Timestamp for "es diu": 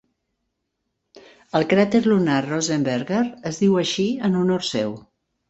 3.53-3.79